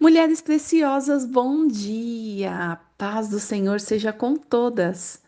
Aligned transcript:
Mulheres 0.00 0.40
preciosas, 0.40 1.26
bom 1.26 1.66
dia! 1.66 2.80
Paz 2.96 3.28
do 3.28 3.38
Senhor 3.38 3.78
seja 3.82 4.14
com 4.14 4.34
todas. 4.34 5.20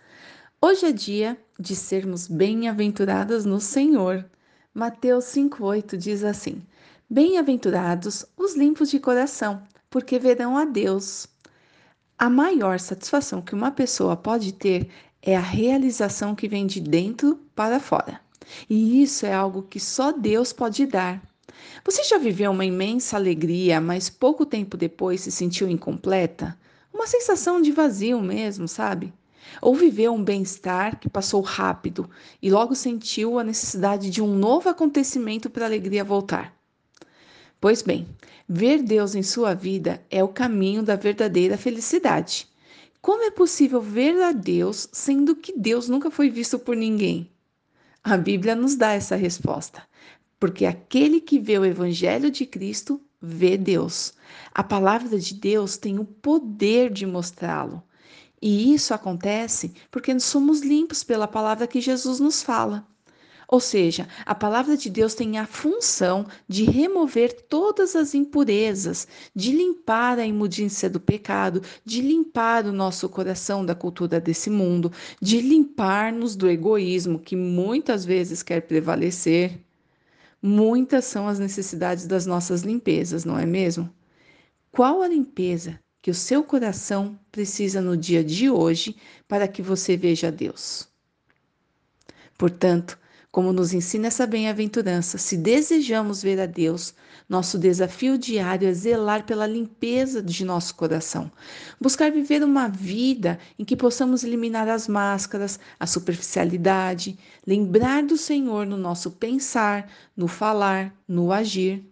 Hoje 0.63 0.87
é 0.87 0.93
dia 0.93 1.39
de 1.61 1.77
sermos 1.77 2.27
bem-aventuradas 2.27 3.45
no 3.45 3.61
Senhor. 3.61 4.25
Mateus 4.73 5.27
5,8 5.27 5.99
diz 5.99 6.25
assim: 6.25 6.63
Bem-aventurados 7.09 8.25
os 8.35 8.57
limpos 8.57 8.89
de 8.89 8.99
coração, 8.99 9.63
porque 9.91 10.19
verão 10.19 10.57
a 10.57 10.65
Deus. 10.65 11.27
A 12.19 12.31
maior 12.31 12.81
satisfação 12.81 13.43
que 13.43 13.55
uma 13.55 13.73
pessoa 13.73 14.17
pode 14.17 14.55
ter 14.55 14.89
é 15.21 15.37
a 15.37 15.41
realização 15.41 16.35
que 16.35 16.49
vem 16.49 16.67
de 16.67 16.81
dentro 16.81 17.39
para 17.55 17.79
fora. 17.79 18.19
E 18.71 19.03
isso 19.03 19.27
é 19.27 19.35
algo 19.35 19.65
que 19.65 19.79
só 19.79 20.13
Deus 20.13 20.51
pode 20.51 20.87
dar. 20.87 21.21
Você 21.85 22.05
já 22.05 22.19
viveu 22.19 22.51
uma 22.51 22.65
imensa 22.65 23.17
alegria, 23.17 23.81
mas 23.81 24.09
pouco 24.09 24.47
tempo 24.47 24.77
depois 24.77 25.21
se 25.21 25.33
sentiu 25.33 25.69
incompleta? 25.69 26.57
Uma 26.93 27.07
sensação 27.07 27.61
de 27.61 27.73
vazio 27.73 28.21
mesmo, 28.21 28.69
sabe? 28.69 29.13
Ou 29.61 29.75
viveu 29.75 30.15
um 30.15 30.23
bem-estar 30.23 30.99
que 30.99 31.09
passou 31.09 31.41
rápido 31.41 32.09
e 32.41 32.51
logo 32.51 32.75
sentiu 32.75 33.39
a 33.39 33.45
necessidade 33.45 34.11
de 34.11 34.23
um 34.23 34.35
novo 34.35 34.69
acontecimento 34.69 35.51
para 35.51 35.65
a 35.65 35.69
alegria 35.69 36.05
voltar? 36.05 36.55
Pois 37.61 37.83
bem, 37.83 38.07
ver 38.49 38.83
Deus 38.83 39.15
em 39.15 39.23
sua 39.23 39.55
vida 39.55 40.03
é 40.11 40.23
o 40.23 40.29
caminho 40.29 40.83
da 40.83 40.97
verdadeira 40.97 41.57
felicidade. 41.57 42.49
Como 43.01 43.25
é 43.25 43.31
possível 43.31 43.81
ver 43.81 44.21
a 44.23 44.33
Deus 44.33 44.89
sendo 44.93 45.35
que 45.35 45.53
Deus 45.59 45.89
nunca 45.89 46.11
foi 46.11 46.31
visto 46.31 46.59
por 46.59 46.77
ninguém? 46.77 47.29
A 48.05 48.17
Bíblia 48.17 48.55
nos 48.55 48.77
dá 48.77 48.93
essa 48.93 49.17
resposta 49.17 49.83
porque 50.43 50.67
aquele 50.67 51.21
que 51.21 51.39
vê 51.39 51.57
o 51.57 51.65
Evangelho 51.65 52.29
de 52.29 52.45
Cristo 52.45 53.01
vê 53.21 53.57
Deus. 53.57 54.13
A 54.53 54.65
palavra 54.65 55.17
de 55.17 55.35
Deus 55.35 55.77
tem 55.77 56.01
o 56.01 56.05
poder 56.05 56.91
de 56.91 57.07
mostrá-lo. 57.07 57.81
E 58.43 58.75
isso 58.75 58.93
acontece 58.93 59.73
porque 59.89 60.19
somos 60.19 60.61
limpos 60.61 61.05
pela 61.05 61.29
palavra 61.29 61.69
que 61.69 61.81
Jesus 61.81 62.19
nos 62.19 62.43
fala. 62.43 62.85
Ou 63.47 63.61
seja, 63.61 64.09
a 64.27 64.35
palavra 64.35 64.77
de 64.77 64.91
Deus 64.91 65.15
tem 65.15 65.39
a 65.39 65.47
função 65.47 66.27
de 66.49 66.65
remover 66.65 67.43
todas 67.43 67.95
as 67.95 68.13
impurezas, 68.13 69.07
de 69.33 69.53
limpar 69.53 70.19
a 70.19 70.27
imundícia 70.27 70.91
do 70.91 70.99
pecado, 70.99 71.63
de 71.85 72.01
limpar 72.01 72.67
o 72.67 72.73
nosso 72.73 73.09
coração 73.09 73.65
da 73.65 73.77
cultura 73.77 74.19
desse 74.19 74.51
mundo, 74.51 74.91
de 75.21 75.41
limpar-nos 75.41 76.35
do 76.35 76.51
egoísmo 76.51 77.21
que 77.21 77.37
muitas 77.37 78.05
vezes 78.05 78.43
quer 78.43 78.63
prevalecer. 78.63 79.61
Muitas 80.43 81.05
são 81.05 81.29
as 81.29 81.39
necessidades 81.39 82.07
das 82.07 82.27
nossas 82.27 82.63
limpezas, 82.63 83.25
não 83.25 83.39
é 83.39 83.47
mesmo? 83.47 83.89
Qual 84.73 85.01
a 85.01 85.07
limpeza 85.07 85.79
que 86.03 86.11
o 86.11 86.15
seu 86.15 86.43
coração 86.43 87.17
precisa 87.31 87.81
no 87.81 87.97
dia 87.97 88.25
de 88.25 88.51
hoje 88.51 88.97
para 89.29 89.47
que 89.47 89.63
você 89.63 89.97
veja 89.97 90.33
Deus? 90.33 90.89
Portanto, 92.37 92.99
como 93.33 93.51
nos 93.51 93.73
ensina 93.73 94.09
essa 94.09 94.27
bem-aventurança, 94.27 95.17
se 95.17 95.39
desejamos 95.39 96.23
ver 96.23 96.39
a 96.39 96.45
Deus, 96.45 96.95
nosso 97.27 97.59
desafio 97.59 98.19
diário 98.19 98.69
é 98.69 98.75
zelar 98.75 99.25
pela 99.25 99.47
limpeza 99.47 100.23
de 100.23 100.45
nosso 100.45 100.75
coração, 100.75 101.33
buscar 101.81 102.13
viver 102.13 102.45
uma 102.45 102.69
vida 102.69 103.39
em 103.59 103.65
que 103.65 103.75
possamos 103.75 104.23
eliminar 104.23 104.69
as 104.69 104.87
máscaras, 104.87 105.59
a 105.81 105.87
superficialidade, 105.87 107.19
lembrar 107.47 108.03
do 108.03 108.19
Senhor 108.19 108.67
no 108.67 108.77
nosso 108.77 109.11
pensar, 109.13 109.91
no 110.15 110.29
falar, 110.29 110.95
no 111.09 111.33
agir. 111.33 111.83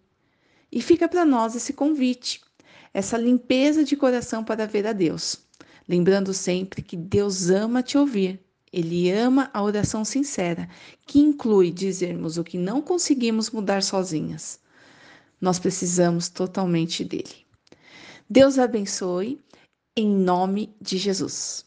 E 0.70 0.82
fica 0.82 1.08
para 1.08 1.25
nós 1.25 1.56
esse 1.56 1.72
convite, 1.72 2.42
essa 2.92 3.16
limpeza 3.16 3.82
de 3.82 3.97
coração 3.97 4.44
para 4.44 4.66
ver 4.66 4.86
a 4.86 4.92
Deus, 4.92 5.38
lembrando 5.88 6.34
sempre 6.34 6.82
que 6.82 6.98
Deus 6.98 7.48
ama 7.48 7.82
te 7.82 7.97
ouvir 7.97 8.44
ele 8.72 9.10
ama 9.10 9.50
a 9.52 9.62
oração 9.62 10.04
sincera, 10.04 10.69
que 11.06 11.19
inclui 11.19 11.70
dizermos 11.70 12.38
o 12.38 12.44
que 12.44 12.56
não 12.56 12.81
conseguimos 12.81 13.50
mudar 13.50 13.82
sozinhas. 13.82 14.60
Nós 15.41 15.58
precisamos 15.58 16.28
totalmente 16.28 17.04
dele. 17.04 17.47
Deus 18.28 18.59
abençoe, 18.59 19.41
em 19.97 20.09
nome 20.09 20.75
de 20.80 20.98
Jesus. 20.98 21.64